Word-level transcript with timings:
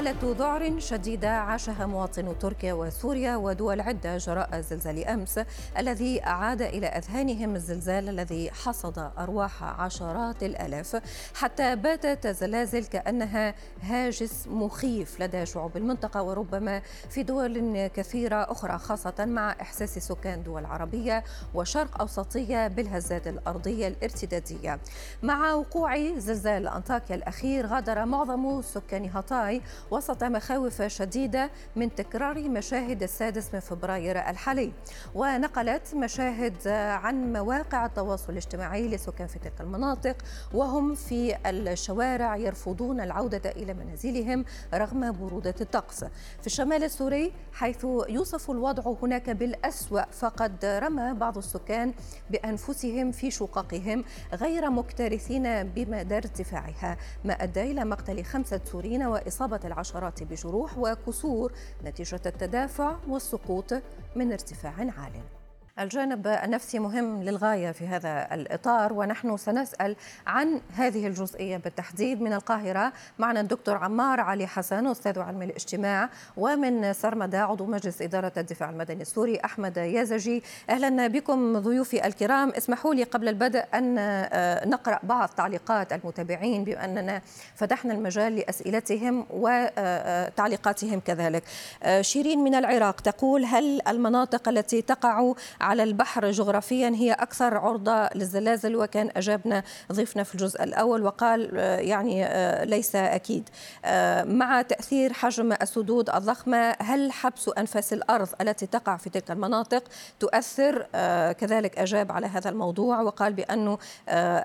حالة 0.00 0.34
ذعر 0.38 0.80
شديدة 0.80 1.30
عاشها 1.30 1.86
مواطنو 1.86 2.32
تركيا 2.32 2.72
وسوريا 2.72 3.36
ودول 3.36 3.80
عدة 3.80 4.16
جراء 4.16 4.60
زلزال 4.60 5.04
أمس 5.08 5.40
الذي 5.78 6.24
أعاد 6.24 6.62
إلى 6.62 6.86
أذهانهم 6.86 7.54
الزلزال 7.54 8.08
الذي 8.08 8.50
حصد 8.50 9.10
أرواح 9.18 9.62
عشرات 9.62 10.42
الآلاف. 10.42 11.02
حتى 11.34 11.76
باتت 11.76 12.26
الزلازل 12.26 12.84
كأنها 12.84 13.54
هاجس 13.82 14.46
مخيف 14.46 15.20
لدى 15.20 15.46
شعوب 15.46 15.76
المنطقة 15.76 16.22
وربما 16.22 16.82
في 17.10 17.22
دول 17.22 17.86
كثيرة 17.86 18.36
أخرى 18.36 18.78
خاصة 18.78 19.24
مع 19.24 19.56
إحساس 19.60 19.98
سكان 19.98 20.42
دول 20.42 20.64
عربية 20.64 21.24
وشرق 21.54 22.00
أوسطية 22.00 22.68
بالهزات 22.68 23.26
الأرضية 23.26 23.88
الارتدادية. 23.88 24.80
مع 25.22 25.52
وقوع 25.52 26.18
زلزال 26.18 26.68
أنطاكيا 26.68 27.16
الأخير 27.16 27.66
غادر 27.66 28.04
معظم 28.04 28.62
سكان 28.62 29.04
هاتاي 29.04 29.62
وسط 29.90 30.24
مخاوف 30.24 30.82
شديدة 30.82 31.50
من 31.76 31.94
تكرار 31.94 32.48
مشاهد 32.48 33.02
السادس 33.02 33.54
من 33.54 33.60
فبراير 33.60 34.18
الحالي. 34.28 34.72
ونقلت 35.14 35.94
مشاهد 35.94 36.68
عن 36.68 37.32
مواقع 37.32 37.86
التواصل 37.86 38.32
الاجتماعي 38.32 38.88
لسكان 38.88 39.26
في 39.26 39.38
تلك 39.38 39.60
المناطق 39.60 40.16
وهم 40.54 40.94
في 40.94 41.36
الشوارع 41.46 42.36
يرفضون 42.36 43.00
العودة 43.00 43.50
إلى 43.50 43.74
منازلهم 43.74 44.44
رغم 44.74 45.12
برودة 45.12 45.54
الطقس. 45.60 46.04
في 46.40 46.46
الشمال 46.46 46.84
السوري 46.84 47.32
حيث 47.52 47.86
يوصف 48.08 48.50
الوضع 48.50 48.94
هناك 49.02 49.30
بالأسوأ 49.30 50.02
فقد 50.12 50.64
رمى 50.64 51.14
بعض 51.14 51.38
السكان 51.38 51.94
بأنفسهم 52.30 53.12
في 53.12 53.30
شققهم 53.30 54.04
غير 54.34 54.70
مكترثين 54.70 55.62
بمدى 55.62 56.16
ارتفاعها 56.16 56.96
ما 57.24 57.32
أدى 57.42 57.62
إلى 57.62 57.84
مقتل 57.84 58.24
خمسة 58.24 58.60
سوريين 58.64 59.02
وإصابة 59.02 59.60
العشرة 59.64 59.79
العشرات 59.80 60.22
بجروح 60.22 60.78
وكسور 60.78 61.52
نتيجة 61.84 62.20
التدافع 62.26 62.96
والسقوط 63.08 63.72
من 64.16 64.32
ارتفاع 64.32 64.72
عال. 64.72 65.39
الجانب 65.80 66.26
النفسي 66.26 66.78
مهم 66.78 67.22
للغاية 67.22 67.70
في 67.72 67.86
هذا 67.86 68.34
الإطار 68.34 68.92
ونحن 68.92 69.36
سنسأل 69.36 69.96
عن 70.26 70.60
هذه 70.74 71.06
الجزئية 71.06 71.56
بالتحديد 71.56 72.20
من 72.22 72.32
القاهرة. 72.32 72.92
معنا 73.18 73.40
الدكتور 73.40 73.76
عمار 73.76 74.20
علي 74.20 74.46
حسن 74.46 74.86
أستاذ 74.86 75.18
علم 75.18 75.42
الاجتماع 75.42 76.08
ومن 76.36 76.92
سرمدة 76.92 77.42
عضو 77.42 77.66
مجلس 77.66 78.02
إدارة 78.02 78.32
الدفاع 78.36 78.70
المدني 78.70 79.02
السوري 79.02 79.40
أحمد 79.44 79.76
يازجي. 79.76 80.42
أهلا 80.70 81.06
بكم 81.06 81.58
ضيوفي 81.58 82.06
الكرام. 82.06 82.50
اسمحوا 82.50 82.94
لي 82.94 83.02
قبل 83.02 83.28
البدء 83.28 83.64
أن 83.74 83.96
آه، 83.98 84.66
نقرأ 84.68 84.98
بعض 85.02 85.28
تعليقات 85.28 85.92
المتابعين 85.92 86.64
بأننا 86.64 87.22
فتحنا 87.54 87.94
المجال 87.94 88.36
لأسئلتهم 88.36 89.26
وتعليقاتهم 89.30 90.94
آه، 90.94 91.02
كذلك. 91.06 91.42
آه، 91.82 92.00
شيرين 92.02 92.44
من 92.44 92.54
العراق 92.54 93.00
تقول 93.00 93.44
هل 93.44 93.80
المناطق 93.88 94.48
التي 94.48 94.82
تقع 94.82 95.32
على 95.70 95.82
البحر 95.82 96.30
جغرافيا 96.30 96.88
هي 96.88 97.12
أكثر 97.12 97.56
عرضة 97.56 98.08
للزلازل 98.14 98.76
وكان 98.76 99.10
أجابنا 99.16 99.62
ضيفنا 99.92 100.22
في 100.22 100.34
الجزء 100.34 100.62
الأول 100.62 101.02
وقال 101.02 101.50
آه، 101.56 101.78
يعني 101.78 102.24
آه، 102.24 102.64
ليس 102.64 102.96
أكيد. 102.96 103.48
آه، 103.84 104.24
مع 104.24 104.62
تأثير 104.62 105.12
حجم 105.12 105.52
السدود 105.52 106.10
الضخمة 106.10 106.76
هل 106.80 107.12
حبس 107.12 107.50
أنفاس 107.58 107.92
الأرض 107.92 108.28
التي 108.40 108.66
تقع 108.66 108.96
في 108.96 109.10
تلك 109.10 109.30
المناطق 109.30 109.82
تؤثر؟ 110.20 110.86
كذلك 111.32 111.78
أجاب 111.78 112.12
على 112.12 112.26
هذا 112.26 112.50
الموضوع 112.50 113.00
وقال 113.00 113.32
بأن 113.32 113.76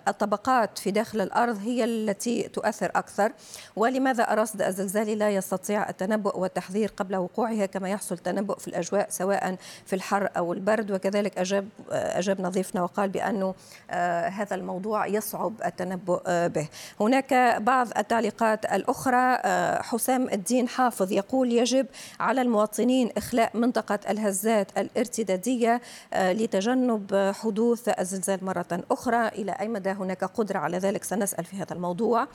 الطبقات 0.08 0.78
في 0.78 0.92
داخل 0.92 1.22
الأرض 1.22 1.58
هي 1.58 1.84
التي 1.84 2.44
تؤثر 2.44 2.92
أكثر. 2.96 3.32
ولماذا 3.76 4.34
الرصد 4.34 4.62
الزلزالي 4.62 5.16
لا 5.16 5.30
يستطيع 5.30 5.90
التنبؤ 5.90 6.40
والتحذير 6.40 6.92
قبل 6.98 7.16
وقوعها 7.16 7.66
كما 7.66 7.90
يحصل 7.90 8.18
تنبؤ 8.18 8.60
في 8.60 8.68
الأجواء 8.68 9.08
سواء 9.10 9.56
في 9.86 9.96
الحر 9.96 10.30
أو 10.38 10.54
البرد؟ 10.54 10.92
وكذلك 10.92 11.15
أجاب 11.38 11.70
أجاب 11.92 12.42
نظيفنا 12.42 12.84
وقال 12.84 13.10
بأنه 13.10 13.56
آه، 13.92 14.28
هذا 14.28 14.56
الموضوع 14.56 15.08
يصعب 15.08 15.54
التنبؤ 15.66 16.22
آه، 16.28 16.48
به. 16.48 16.68
هناك 17.00 17.34
بعض 17.62 17.88
التعليقات 17.98 18.66
الأخرى 18.66 19.40
آه، 19.46 19.82
حسام 19.82 20.30
الدين 20.30 20.68
حافظ 20.68 21.12
يقول 21.12 21.52
يجب 21.52 21.88
على 22.20 22.42
المواطنين 22.42 23.10
إخلاء 23.18 23.58
منطقة 23.58 24.00
الهزات 24.10 24.78
الارتدادية 24.78 25.82
لتجنب 26.16 27.32
حدوث 27.42 27.90
الزلزال 28.00 28.46
مرة 28.46 28.84
أخرى. 28.92 29.28
إلى 29.28 29.52
أي 29.52 29.68
مدى 29.68 29.90
هناك 29.90 30.24
قدرة 30.24 30.60
على 30.60 30.78
ذلك؟ 30.78 31.04
سنسأل 31.04 31.46
في 31.46 31.58
هذا 31.58 31.74
الموضوع. 31.74 32.28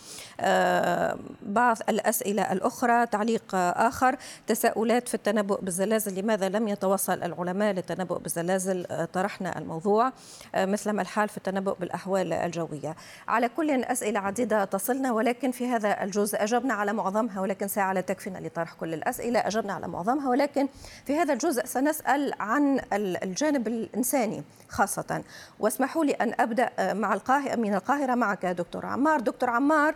بعض 1.42 1.76
الأسئلة 1.88 2.52
الأخرى 2.52 3.06
تعليق 3.06 3.54
آخر. 3.54 4.16
تساؤلات 4.47 5.08
في 5.08 5.14
التنبؤ 5.14 5.60
بالزلازل 5.60 6.20
لماذا 6.20 6.48
لم 6.48 6.68
يتوصل 6.68 7.22
العلماء 7.22 7.72
للتنبؤ 7.72 8.18
بالزلازل؟ 8.18 8.69
نازل 8.70 8.86
آه، 8.91 9.04
طرحنا 9.04 9.58
الموضوع 9.58 10.12
آه، 10.54 10.64
مثلما 10.64 11.03
الحال 11.03 11.28
في 11.28 11.36
التنبؤ 11.36 11.75
بالأحوال 11.81 12.32
الجوية. 12.32 12.97
على 13.28 13.48
كل 13.48 13.70
أسئلة 13.70 14.20
عديدة 14.20 14.64
تصلنا 14.64 15.12
ولكن 15.12 15.50
في 15.50 15.66
هذا 15.66 16.03
الجزء 16.04 16.42
أجبنا 16.42 16.75
على 16.75 16.92
معظمها 16.92 17.41
ولكن 17.41 17.69
ساعة 17.69 17.92
لا 17.92 18.00
تكفينا 18.00 18.38
لطرح 18.38 18.72
كل 18.72 18.94
الأسئلة 18.94 19.41
أجبنا 19.41 19.72
على 19.72 19.88
معظمها 19.88 20.28
ولكن 20.28 20.69
في 21.06 21.16
هذا 21.16 21.32
الجزء 21.32 21.64
سنسأل 21.66 22.32
عن 22.41 22.80
الجانب 22.92 23.69
الإنساني 23.69 24.42
خاصة. 24.69 25.22
واسمحوا 25.60 26.04
لي 26.04 26.12
أن 26.12 26.34
أبدأ 26.41 26.70
آه، 26.78 26.92
مع 26.92 27.14
القاهرة 27.14 27.56
من 27.56 27.75
القاهرة 27.75 28.14
معك 28.14 28.47
دكتور 28.47 28.86
عمار. 28.86 29.20
دكتور 29.20 29.50
عمار 29.50 29.94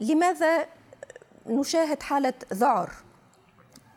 لماذا 0.00 0.66
نشاهد 1.46 2.02
حالة 2.02 2.34
ذعر 2.52 2.90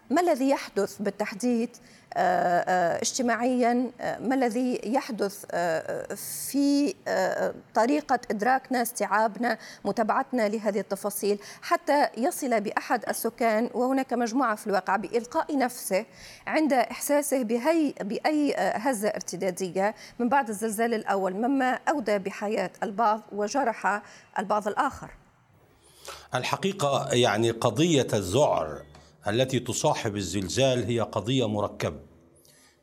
ما 0.10 0.22
الذي 0.22 0.50
يحدث 0.50 0.98
بالتحديد 1.02 1.70
آه، 2.18 2.60
آه، 2.60 3.02
اجتماعيا؟ 3.02 3.92
آه، 4.02 4.20
ما 4.20 4.36
الذي 4.36 4.82
يحدث 4.84 5.46
في 6.50 6.96
طريقة 7.74 8.20
إدراكنا 8.32 8.82
استيعابنا 8.82 9.58
متابعتنا 9.86 10.50
لهذه 10.50 10.80
التفاصيل؟ 10.80 11.40
حتى 11.62 12.08
يصل 12.18 12.62
بأحد 12.62 13.10
السكان 13.10 13.70
وهناك 13.74 14.14
مجموعة 14.14 14.56
في 14.56 14.68
الواقع 14.68 14.96
بإلقاء 14.96 15.58
نفسه 15.58 16.06
عند 16.48 16.74
إحساسه 16.74 17.44
بهي 17.44 17.94
بأي 18.02 18.56
هزة 18.58 19.10
ارتدادية 19.10 19.96
من 20.20 20.30
بعد 20.30 20.50
الزلزال 20.50 20.94
الأول 20.94 21.34
مما 21.34 21.80
أودى 21.90 22.18
بحياة 22.18 22.72
البعض 22.84 23.22
وجرح 23.32 24.02
البعض 24.40 24.68
الآخر. 24.68 25.10
الحقيقة 26.36 27.10
يعني 27.12 27.52
قضية 27.52 28.08
الذعر 28.14 28.82
التي 29.28 29.60
تصاحب 29.60 30.16
الزلزال 30.16 30.84
هي 30.84 31.00
قضية 31.00 31.48
مركبة. 31.48 32.00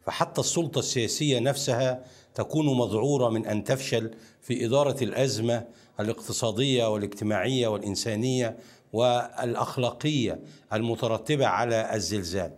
فحتى 0.06 0.41
السلطة 0.41 0.78
السياسية 0.78 1.38
نفسها 1.38 2.04
تكون 2.34 2.78
مذعورة 2.78 3.28
من 3.28 3.47
أن 3.47 3.64
تفشل 3.64 4.10
في 4.41 4.66
إدارة 4.66 5.04
الأزمة 5.04 5.64
الاقتصادية 6.00 6.92
والاجتماعية 6.92 7.69
والإنسانية 7.69 8.56
والأخلاقية 8.92 10.41
المترتبة 10.72 11.47
على 11.47 11.94
الزلزال. 11.94 12.52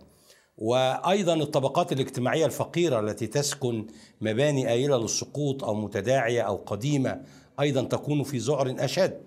وأيضا 0.57 1.33
الطبقات 1.33 1.91
الاجتماعية 1.91 2.45
الفقيرة 2.45 2.99
التي 2.99 3.27
تسكن 3.27 3.87
مباني 4.21 4.71
آيلة 4.71 4.97
للسقوط 4.97 5.63
أو 5.63 5.73
متداعية 5.73 6.41
أو 6.41 6.55
قديمة 6.55 7.21
أيضا 7.59 7.83
تكون 7.83 8.23
في 8.23 8.37
ذعر 8.37 8.75
أشد. 8.79 9.21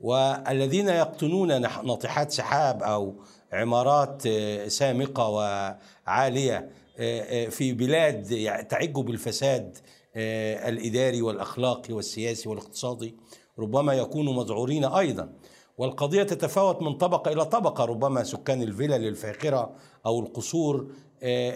والذين 0.00 0.88
يقطنون 0.88 1.60
ناطحات 1.60 2.32
سحاب 2.32 2.82
أو 2.82 3.14
عمارات 3.54 4.22
آه، 4.26 4.68
سامقة 4.68 5.28
وعالية 5.28 6.70
آه، 6.98 7.46
آه، 7.46 7.48
في 7.48 7.72
بلاد 7.72 8.24
تعج 8.68 8.92
بالفساد 8.92 9.78
الإداري 10.16 11.22
والأخلاقي 11.22 11.94
والسياسي 11.94 12.48
والاقتصادي 12.48 13.14
ربما 13.58 13.94
يكونوا 13.94 14.32
مذعورين 14.32 14.84
أيضا. 14.84 15.32
والقضية 15.78 16.22
تتفاوت 16.22 16.82
من 16.82 16.92
طبقة 16.92 17.32
إلى 17.32 17.44
طبقة 17.44 17.84
ربما 17.84 18.24
سكان 18.24 18.62
الفلل 18.62 19.08
الفاخره 19.08 19.74
أو 20.06 20.20
القصور 20.20 20.86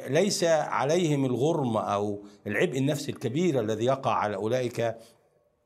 ليس 0.08 0.44
عليهم 0.44 1.24
الغرم 1.24 1.76
أو 1.76 2.22
العبء 2.46 2.78
النفسي 2.78 3.10
الكبير 3.12 3.60
الذي 3.60 3.84
يقع 3.84 4.12
على 4.12 4.36
أولئك 4.36 4.96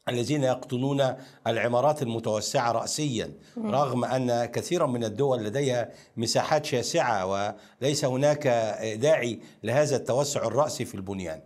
الذين 0.08 0.42
يقطنون 0.42 1.14
العمارات 1.46 2.02
المتوسعة 2.02 2.72
رأسيا 2.72 3.32
رغم 3.58 4.04
أن 4.04 4.44
كثيرا 4.44 4.86
من 4.86 5.04
الدول 5.04 5.44
لديها 5.44 5.90
مساحات 6.16 6.64
شاسعة 6.64 7.26
وليس 7.26 8.04
هناك 8.04 8.46
داعي 9.00 9.40
لهذا 9.62 9.96
التوسع 9.96 10.46
الرأسي 10.46 10.84
في 10.84 10.94
البنيان. 10.94 11.40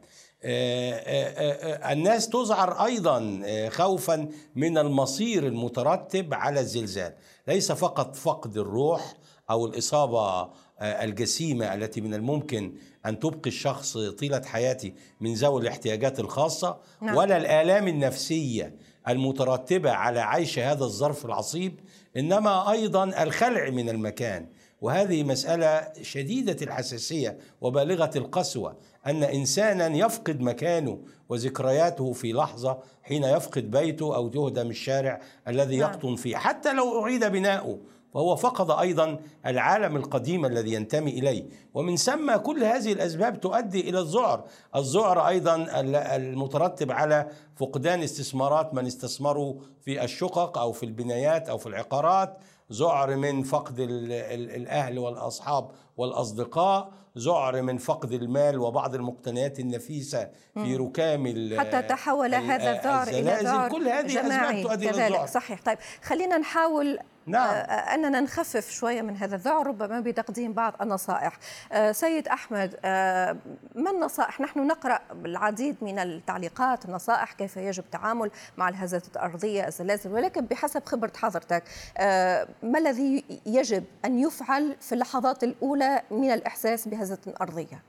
آه، 0.44 0.92
آه، 0.92 1.88
آه، 1.88 1.92
الناس 1.92 2.28
تذعر 2.28 2.84
أيضا 2.84 3.42
خوفا 3.68 4.28
من 4.56 4.78
المصير 4.78 5.46
المترتب 5.46 6.34
على 6.34 6.60
الزلزال. 6.60 7.12
ليس 7.48 7.72
فقط 7.72 8.16
فقد 8.16 8.56
الروح 8.56 9.14
أو 9.50 9.66
الإصابة 9.66 10.50
الجسيمة 10.80 11.74
التي 11.74 12.00
من 12.00 12.14
الممكن 12.14 12.74
أن 13.06 13.18
تبقي 13.18 13.50
الشخص 13.50 13.98
طيلة 13.98 14.42
حياته 14.44 14.92
من 15.20 15.34
ذوي 15.34 15.62
الاحتياجات 15.62 16.20
الخاصة 16.20 16.78
نعم. 17.00 17.16
ولا 17.16 17.36
الآلام 17.36 17.88
النفسية 17.88 18.74
المترتبة 19.08 19.90
على 19.90 20.20
عيش 20.20 20.58
هذا 20.58 20.84
الظرف 20.84 21.26
العصيب 21.26 21.80
إنما 22.16 22.70
أيضا 22.70 23.22
الخلع 23.22 23.70
من 23.70 23.88
المكان 23.88 24.46
وهذه 24.80 25.22
مسألة 25.22 25.92
شديدة 26.02 26.56
الحساسية 26.62 27.38
وبالغة 27.60 28.10
القسوة 28.16 28.76
أن 29.06 29.22
إنسانا 29.22 29.86
يفقد 29.86 30.40
مكانه 30.40 31.00
وذكرياته 31.28 32.12
في 32.12 32.32
لحظة 32.32 32.78
حين 33.02 33.24
يفقد 33.24 33.70
بيته 33.70 34.16
أو 34.16 34.28
تهدم 34.28 34.70
الشارع 34.70 35.20
الذي 35.48 35.76
نعم. 35.76 35.90
يقطن 35.90 36.16
فيه 36.16 36.36
حتى 36.36 36.72
لو 36.72 37.02
أعيد 37.02 37.24
بناؤه 37.24 37.78
فهو 38.16 38.36
فقد 38.36 38.70
أيضا 38.70 39.18
العالم 39.46 39.96
القديم 39.96 40.44
الذي 40.46 40.72
ينتمي 40.72 41.10
إليه. 41.10 41.44
ومن 41.74 41.96
ثم 41.96 42.36
كل 42.36 42.64
هذه 42.64 42.92
الأسباب 42.92 43.40
تؤدي 43.40 43.90
إلى 43.90 43.98
الذعر 44.00 44.44
الذعر 44.76 45.28
أيضا 45.28 45.54
ال- 45.56 45.96
المترتب 45.96 46.92
على 46.92 47.26
فقدان 47.56 48.02
استثمارات 48.02 48.74
من 48.74 48.86
استثمروا 48.86 49.54
في 49.80 50.04
الشقق 50.04 50.58
أو 50.58 50.72
في 50.72 50.82
البنايات 50.86 51.48
أو 51.48 51.58
في 51.58 51.66
العقارات. 51.66 52.38
ذعر 52.72 53.16
من 53.16 53.42
فقد 53.42 53.80
ال- 53.80 54.12
ال- 54.12 54.50
الأهل 54.50 54.98
والأصحاب 54.98 55.70
والأصدقاء. 55.96 56.88
ذعر 57.18 57.62
من 57.62 57.78
فقد 57.78 58.12
المال 58.12 58.58
وبعض 58.58 58.94
المقتنيات 58.94 59.60
النفيسة 59.60 60.28
في 60.54 60.76
ركام 60.76 61.26
حتى 61.58 61.82
تحول 61.82 62.34
هذا 62.34 62.70
الذعر 62.78 63.08
إلى 63.08 63.18
الزلازل. 63.18 63.44
ذعر 63.46 63.70
كل 63.70 63.88
هذه 63.88 64.06
جماعي. 64.06 64.60
اسباب 64.60 64.62
تؤدي 64.70 64.84
إلى 64.90 64.92
كذلك. 64.98 65.06
الذعر 65.12 65.26
صحيح. 65.26 65.60
طيب 65.62 65.78
خلينا 66.02 66.38
نحاول 66.38 66.98
نعم. 67.26 67.50
آه، 67.50 67.94
أننا 67.94 68.20
نخفف 68.20 68.70
شوية 68.70 69.02
من 69.02 69.16
هذا 69.16 69.36
الذعر 69.36 69.66
ربما 69.66 70.00
بتقديم 70.00 70.52
بعض 70.52 70.74
النصائح. 70.80 71.38
آه، 71.72 71.92
سيد 71.92 72.28
أحمد 72.28 72.76
آه، 72.84 73.36
ما 73.74 73.90
النصائح؟ 73.90 74.40
نحن 74.40 74.66
نقرأ 74.66 74.98
العديد 75.24 75.76
من 75.82 75.98
التعليقات 75.98 76.84
النصائح 76.84 77.32
كيف 77.32 77.56
يجب 77.56 77.84
التعامل 77.84 78.30
مع 78.56 78.68
الهزات 78.68 79.16
الأرضية 79.16 79.66
الزلازل 79.66 80.12
ولكن 80.12 80.46
بحسب 80.46 80.84
خبرة 80.84 81.12
حضرتك 81.16 81.62
آه، 81.98 82.48
ما 82.62 82.78
الذي 82.78 83.24
يجب 83.46 83.84
أن 84.04 84.18
يفعل 84.18 84.76
في 84.80 84.92
اللحظات 84.92 85.44
الأولى 85.44 86.02
من 86.10 86.30
الإحساس 86.30 86.88
بهزة 86.88 87.34
أرضية؟ 87.40 87.82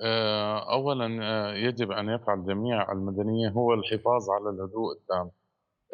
آه، 0.00 0.72
اولا 0.72 1.18
آه، 1.22 1.54
يجب 1.54 1.90
أن 1.92 2.08
يفعل 2.08 2.44
جميع 2.46 2.92
المدنيه 2.92 3.48
هو 3.48 3.74
الحفاظ 3.74 4.30
على 4.30 4.50
الهدوء 4.50 4.92
التام. 4.92 5.20
آه، 5.26 5.41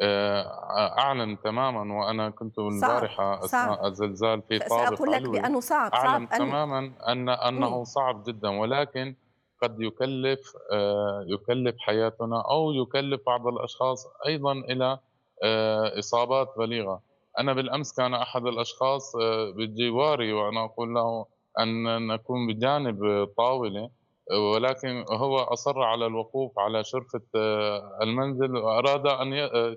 أعلن 0.01 1.41
تماما 1.41 1.93
وأنا 1.99 2.29
كنت 2.29 2.59
البارحة. 2.59 3.45
أثناء 3.45 3.87
الزلزال 3.87 4.41
في 4.41 4.59
طابق 4.59 4.89
سأقول 4.95 5.11
لك 5.11 5.29
بأنه 5.29 5.59
صعب 5.59 5.91
اعلم 5.91 6.27
صعب 6.27 6.37
تماما 6.39 6.91
أن 7.07 7.29
أنه 7.29 7.77
مم. 7.77 7.83
صعب 7.83 8.23
جدا 8.23 8.49
ولكن 8.59 9.15
قد 9.61 9.81
يكلف 9.81 10.53
آه، 10.71 11.25
يكلف 11.27 11.75
حياتنا 11.79 12.43
أو 12.51 12.71
يكلف 12.71 13.21
بعض 13.27 13.47
الأشخاص 13.47 14.07
أيضا 14.27 14.51
إلى 14.51 14.99
آه، 15.43 15.99
إصابات 15.99 16.53
بليغة 16.57 17.01
أنا 17.39 17.53
بالأمس 17.53 17.93
كان 17.93 18.13
أحد 18.13 18.45
الأشخاص 18.45 19.15
آه، 19.15 19.51
بجواري 19.57 20.33
وأنا 20.33 20.65
أقول 20.65 20.93
له 20.93 21.25
أن 21.59 22.07
نكون 22.07 22.47
بجانب 22.47 23.27
طاولة 23.37 23.83
آه، 23.83 23.89
ولكن 24.37 25.05
هو 25.11 25.37
أصر 25.39 25.81
على 25.81 26.05
الوقوف 26.05 26.59
على 26.59 26.83
شرفة 26.83 27.21
آه، 27.35 27.99
المنزل 28.01 28.55
وأراد 28.57 29.07
أن 29.07 29.33
ي- 29.33 29.43
آه، 29.45 29.75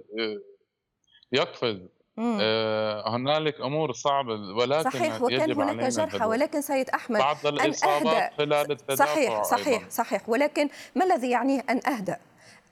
يقفز. 1.32 1.88
آه، 2.19 3.08
هنالك 3.16 3.60
أمور 3.60 3.93
صعبة 3.93 4.32
ولكن 4.58 4.90
صحيح 4.90 5.22
وكان 5.22 5.50
يجب 5.50 5.60
هناك 5.60 5.88
جرحى. 5.93 6.25
ولكن 6.25 6.60
سيد 6.60 6.90
أحمد 6.90 7.19
بعض 7.20 7.46
الإصابات 7.46 8.06
أهدأ. 8.06 8.31
خلال 8.38 8.72
التدافع 8.72 9.04
صحيح 9.04 9.43
صحيح 9.43 9.78
أيضاً. 9.78 9.88
صحيح 9.90 10.28
ولكن 10.28 10.69
ما 10.96 11.05
الذي 11.05 11.31
يعنيه 11.31 11.64
أن 11.70 11.81
وأن 11.87 12.20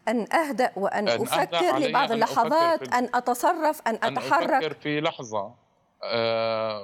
أن 0.09 0.33
أهدأ 0.33 1.89
لبعض 1.89 2.13
أن 2.13 2.23
أفكر 2.23 2.43
اللحظات 2.47 2.85
في- 2.89 2.99
أن 2.99 3.09
أتصرف 3.15 3.81
أن 3.87 3.95
أن 3.95 4.19
أتحرك 4.19 4.51
أفكر 4.65 4.75
في 4.75 5.01
لحظة 5.01 5.55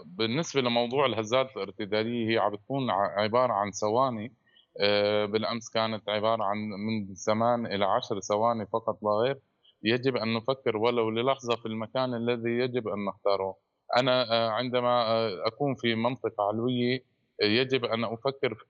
بالنسبة 0.05 0.61
لموضوع 0.61 1.07
الهزات 1.07 1.57
الارتدادية 1.57 2.31
هي 2.35 2.39
عم 2.39 2.53
بتكون 2.53 2.91
عبارة 2.91 3.53
عن 3.53 3.71
ثواني 3.71 4.33
آه، 4.81 5.25
بالأمس 5.27 5.71
كانت 5.71 6.09
عبارة 6.09 6.45
عن 6.45 6.57
من 6.59 7.15
زمان 7.15 7.67
إلى 7.67 7.85
عشر 7.85 8.21
ثواني 8.21 8.67
فقط 8.67 8.99
لا 9.03 9.11
غير. 9.11 9.39
يجب 9.83 10.17
أن 10.17 10.35
نفكر 10.35 10.77
ولو 10.77 11.11
للحظة 11.11 11.57
في 11.57 11.67
المكان 11.67 12.15
الذي 12.15 12.51
يجب 12.51 12.89
أن 12.89 13.05
نختاره. 13.05 13.57
أنا 13.97 14.33
آه، 14.33 14.51
عندما 14.51 15.03
آه، 15.07 15.47
أكون 15.47 15.75
في 15.75 15.95
منطقة 15.95 16.45
علوية 16.49 17.05
آه، 17.43 17.45
يجب 17.45 17.85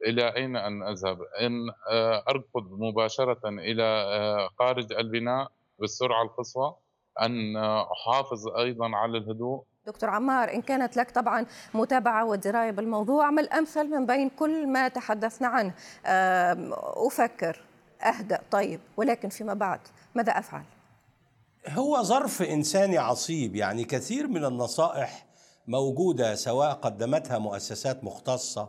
إلى 0.07 0.37
أين 0.37 0.57
أن 0.57 0.83
أذهب. 0.83 1.19
إن 1.41 1.53
آه، 1.91 2.25
أركض 2.29 2.73
مباشرة 2.81 3.41
إلى 3.49 3.83
آه، 3.83 4.49
خارج 4.59 4.93
البناء 4.93 5.49
بالسرعة 5.79 6.23
القصوى. 6.23 6.77
أن 7.23 7.57
أحافظ 7.93 8.49
أيضا 8.49 8.97
على 8.97 9.19
الهدوء. 9.19 9.65
دكتور 9.87 10.11
عمار 10.11 10.55
إن 10.55 10.63
كانت 10.63 10.97
لك 10.97 11.11
طبعا 11.11 11.47
متابعة 11.75 12.25
ودرايه 12.25 12.71
بالموضوع 12.71 13.31
ما 13.31 13.41
الأمثل 13.41 13.91
من 13.91 14.07
بين 14.07 14.29
كل 14.29 14.67
ما 14.67 14.89
تحدثنا 14.89 15.49
عنه. 15.49 15.75
آم، 16.07 16.71
أفكر 17.07 17.61
أهدأ 18.03 18.41
طيب 18.51 18.81
ولكن 18.97 19.29
فيما 19.29 19.55
بعد 19.55 19.81
ماذا 20.15 20.33
أفعل؟ 20.33 20.63
هو 21.69 22.03
ظرف 22.03 22.43
انساني 22.43 22.99
عصيب 22.99 23.57
يعني 23.57 23.85
كثير 23.85 24.27
من 24.29 24.45
النصائح 24.45 25.27
موجودة 25.67 26.35
سواء 26.35 26.73
قدمتها 26.73 27.39
مؤسسات 27.39 28.05
مختصة 28.05 28.69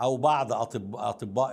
أو 0.00 0.16
بعض 0.16 0.52
أطب- 0.52 0.94
أطباء 0.94 1.50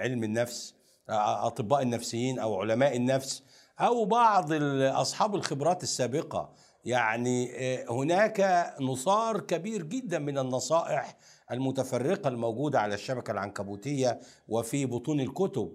علم 0.00 0.24
النفس 0.24 0.74
أطباء 1.08 1.82
النفسيين 1.82 2.38
أو 2.38 2.60
علماء 2.60 2.96
النفس 2.96 3.42
أو 3.80 4.04
بعض 4.04 4.52
أصحاب 4.82 5.34
الخبرات 5.34 5.82
السابقة. 5.82 6.48
يعني 6.84 7.52
آه، 7.54 7.86
هناك 7.90 8.66
نصار 8.80 9.40
كبير 9.40 9.82
جدا 9.82 10.18
من 10.18 10.38
النصائح 10.38 11.16
المتفرقة 11.50 12.28
الموجودة 12.28 12.80
على 12.80 12.94
الشبكة 12.94 13.30
العنكبوتية 13.30 14.20
وفي 14.48 14.86
بطون 14.86 15.20
الكتب. 15.20 15.72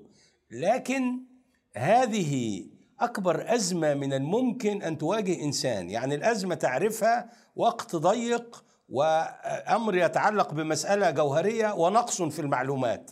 لكن 0.51 1.19
هذه 1.75 2.63
أكبر 2.99 3.55
أزمة 3.55 3.93
من 3.93 4.13
الممكن 4.13 4.81
أن 4.81 4.97
تواجه 4.97 5.43
إنسان. 5.43 5.89
يعني 5.89 6.15
الأزمة 6.15 6.55
تعرفها 6.55 7.29
وقت 7.55 7.95
ضيق 7.95 8.63
وأمر 8.89 9.95
يتعلق 9.95 10.53
بمسألة 10.53 11.11
جوهرية 11.11 11.73
ونقص 11.73 12.21
في 12.21 12.39
المعلومات. 12.39 13.11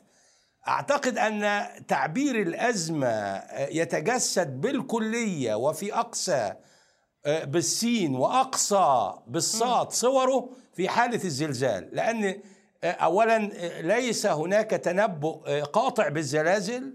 أعتقد 0.68 1.18
أن 1.18 1.66
تعبير 1.88 2.42
الأزمة 2.42 3.44
يتجسد 3.70 4.62
بالكلية 4.62 5.56
وفي 5.56 5.94
أقصى 5.94 6.54
بالسين 7.26 8.16
وأقصى 8.16 9.14
بالصاد 9.28 9.92
صوره 9.92 10.50
في 10.74 10.90
حالة 10.90 11.24
الزلزال 11.24 11.90
لأن 11.92 12.42
أولا 12.84 13.38
ليس 13.82 14.26
هناك 14.26 14.70
تنبؤ 14.70 15.62
قاطع 15.62 16.10
بالزلازل 16.10 16.94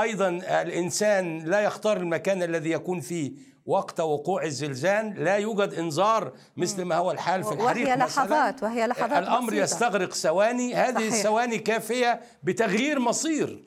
أيضا 0.00 0.28
الإنسان 0.62 1.38
لا 1.38 1.60
يختار 1.60 1.96
المكان 1.96 2.42
الذي 2.42 2.70
يكون 2.70 3.00
فيه 3.00 3.32
وقت 3.66 4.00
وقوع 4.00 4.44
الزلزال 4.44 5.24
لا 5.24 5.36
يوجد 5.36 5.74
إنذار 5.74 6.32
مثل 6.56 6.82
ما 6.82 6.96
هو 6.96 7.10
الحال 7.10 7.44
في 7.44 7.52
الحريق 7.52 7.86
وهي. 7.88 7.96
لحظات 7.96 8.62
وهي 8.62 8.86
لحظات 8.86 9.12
الأمر 9.22 9.50
بسيطة. 9.50 9.62
يستغرق 9.62 10.14
ثواني 10.14 10.74
هذه 10.74 10.94
صحيح. 10.94 11.14
الثواني 11.14 11.58
كافية 11.58 12.20
بتغيير 12.42 12.98
مصير 12.98 13.64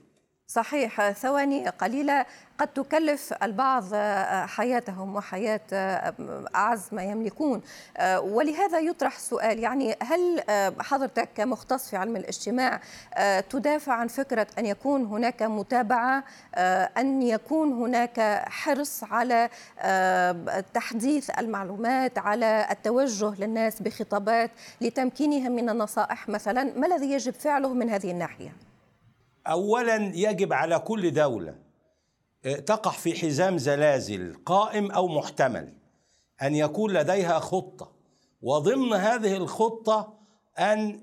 صحيح 0.54 1.12
ثواني 1.12 1.70
قليلة. 1.70 2.26
قد 2.58 2.68
تكلف 2.68 3.34
البعض 3.44 3.84
حياتهم 4.48 5.16
وحياة 5.16 5.62
أعز 6.56 6.88
ما 6.92 7.04
يملكون. 7.04 7.62
ولهذا 8.18 8.80
يطرح 8.80 9.16
السؤال 9.16 9.60
يعني 9.60 9.96
هل 10.02 10.44
حضرتك 10.80 11.30
كمختص 11.36 11.90
في 11.90 11.98
علم 11.98 12.16
الاجتماع 12.16 12.80
تدافع 13.50 13.94
عن 13.94 14.08
فكرة 14.08 14.48
أن 14.58 14.66
يكون 14.66 15.06
هناك 15.06 15.44
متابعة 15.44 16.24
أن 16.98 17.22
يكون 17.22 17.74
هناك 17.74 18.44
حرص 18.48 19.04
على 19.04 19.50
تحديث 20.74 21.30
المعلومات 21.40 22.18
على 22.18 22.68
التوجه 22.72 23.34
للناس 23.40 23.82
بخطابات 23.82 24.52
لتمكينهم 24.82 25.52
من 25.52 25.70
النصائح 25.70 26.30
مثلا؟ 26.30 26.64
ما 26.64 26.88
الذي 26.88 27.12
يجب 27.12 27.34
فعله 27.34 27.74
من 27.74 27.90
هذه 27.90 28.12
الناحية؟ 28.12 28.71
اولا 29.48 29.96
يجب 30.16 30.54
على 30.54 30.80
كل 30.80 31.12
دولة 31.12 31.56
تقع 32.66 32.92
في 32.92 33.20
حزام 33.20 33.58
زلازل 33.58 34.36
قائم 34.46 34.92
أو 34.92 35.08
محتمل 35.08 35.74
أن 36.42 36.56
يكون 36.56 36.94
لديها 36.94 37.40
خطة. 37.40 37.92
وضمن 38.42 38.94
هذه 38.94 39.38
الخطة 39.38 40.14
أن 40.60 41.00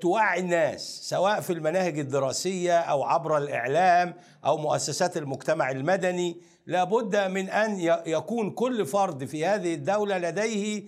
توعي 0.00 0.40
الناس 0.40 1.08
سواء 1.08 1.40
في 1.40 1.52
المناهج 1.52 1.98
الدراسية 1.98 2.78
أو 2.78 3.02
عبر 3.02 3.38
الإعلام 3.38 4.14
أو 4.44 4.56
مؤسسات 4.56 5.16
المجتمع 5.16 5.70
المدني 5.70 6.40
لابد 6.66 7.16
من 7.16 7.48
أن 7.48 7.80
يكون 8.06 8.50
كل 8.50 8.86
فرد 8.86 9.24
في 9.24 9.46
هذه 9.46 9.74
الدولة 9.74 10.18
لديه 10.18 10.82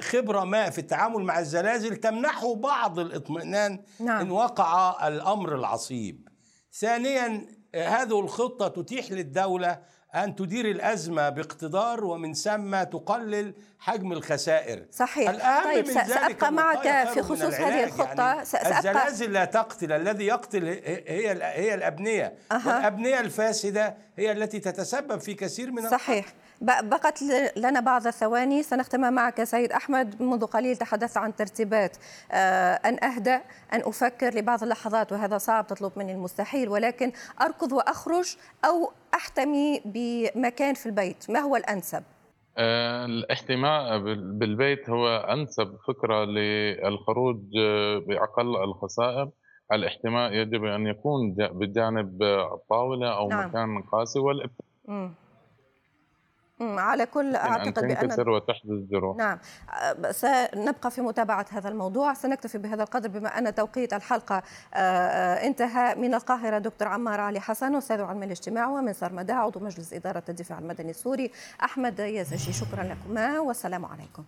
خبرة 0.00 0.44
ما 0.44 0.70
في 0.70 0.78
التعامل 0.78 1.24
مع 1.24 1.38
الزلازل 1.38 1.96
تمنحه 1.96 2.54
بعض 2.54 2.98
الاطمئنان 2.98 3.82
نعم. 4.00 4.20
إن 4.20 4.30
وقع 4.30 5.08
الأمر 5.08 5.54
العصيب 5.54 6.28
ثانيا 6.72 7.46
هذه 7.74 8.20
الخطة 8.20 8.68
تتيح 8.68 9.12
للدولة 9.12 9.78
أن 10.14 10.36
تدير 10.36 10.70
الأزمة 10.70 11.28
باقتدار 11.28 12.04
ومن 12.04 12.34
ثم 12.34 12.82
تقلل 12.82 13.54
حجم 13.78 14.12
الخسائر. 14.12 14.84
صحيح. 14.92 15.30
الأهم 15.30 15.64
طيب 15.64 15.86
من 15.88 15.94
سأبقى 15.94 16.24
ذلك 16.28 16.44
معك 16.44 17.08
في 17.08 17.22
خصوص. 17.22 17.42
هذه 17.54 17.84
الخطة. 17.84 18.22
يعني 18.22 18.44
سأبقى 18.44 18.78
الزلازل 18.78 19.32
لا 19.32 19.44
تقتل 19.44 19.92
الذي 19.92 20.26
يقتل 20.26 20.64
هي 20.64 21.42
هي 21.42 21.74
الأبنية. 21.74 22.34
أها. 22.52 22.66
والأبنية 22.76 23.20
الفاسدة 23.20 23.94
هي 24.16 24.32
التي 24.32 24.60
تتسبب 24.60 25.20
في 25.20 25.34
كثير 25.34 25.70
من 25.70 25.90
صحيح. 25.90 26.26
ب- 26.60 26.88
بقت 26.88 27.22
لنا 27.56 27.80
بعض 27.80 28.06
الثواني. 28.06 28.62
سنختم 28.62 29.12
معك 29.12 29.44
سيد 29.44 29.72
أحمد. 29.72 30.22
منذ 30.22 30.46
قليل 30.46 30.76
تحدثت 30.76 31.16
عن 31.16 31.36
ترتيبات. 31.36 31.96
آه، 32.32 32.74
أن 32.74 33.04
أهدأ 33.04 33.36
أن 33.72 33.80
أفكر 33.84 34.34
لبعض 34.34 34.62
اللحظات 34.62 35.12
وهذا 35.12 35.38
صعب 35.38 35.66
تطلب 35.66 35.92
مني 35.96 36.12
المستحيل 36.12 36.68
ولكن 36.68 37.12
أركض 37.40 37.72
وأخرج 37.72 38.36
أو 38.64 38.92
أحتمي 39.14 39.80
بمكان 39.84 40.74
في 40.74 40.86
البيت 40.86 41.30
ما 41.30 41.38
هو 41.40 41.56
الأنسب؟ 41.56 42.02
آه، 42.58 43.04
الاحتماء 43.04 43.98
بال- 43.98 44.32
بالبيت 44.38 44.90
هو 44.90 45.08
أنسب 45.16 45.76
فكرة 45.88 46.24
للخروج 46.24 47.40
آه، 47.58 47.98
بأقل 47.98 48.56
الخسائر 48.64 49.30
الاحتماء 49.72 50.32
يجب 50.32 50.64
أن 50.64 50.86
يكون 50.86 51.34
جا- 51.34 51.48
بجانب 51.52 52.22
الطاولة 52.22 53.16
أو 53.16 53.28
نعم. 53.28 53.48
مكان 53.48 53.82
قاسي. 53.92 54.18
مم. 54.88 55.12
على 56.60 57.06
كل 57.06 57.36
تنكسر 57.74 58.30
وتحدث 58.30 58.90
جروح 58.90 59.16
نعم 59.16 59.38
آه، 59.82 60.10
سنبقى 60.10 60.90
في 60.90 61.00
متابعة 61.00 61.46
هذا 61.52 61.68
الموضوع. 61.68 62.14
سنكتفي 62.14 62.58
بهذا 62.58 62.82
القدر 62.82 63.08
بما 63.08 63.38
أن 63.38 63.54
توقيت 63.54 63.92
الحلقة 63.92 64.42
آه، 64.74 64.76
آه، 64.76 65.46
انتهى. 65.46 65.94
من 65.94 66.14
القاهرة 66.14 66.58
دكتور 66.58 66.88
عمار 66.88 67.20
علي 67.20 67.40
حسن 67.40 67.74
أستاذ 67.74 68.00
علم 68.00 68.22
الاجتماع 68.22 68.68
ومن 68.68 68.92
سرمدا 68.92 69.34
عضو 69.34 69.60
مجلس 69.60 69.92
إدارة 69.92 70.22
الدفاع 70.28 70.58
المدني 70.58 70.90
السوري 70.90 71.30
أحمد 71.64 72.00
يزجي 72.00 72.52
شكرا 72.52 72.82
لكما 72.82 73.40
والسلام 73.40 73.86
عليكم. 73.86 74.24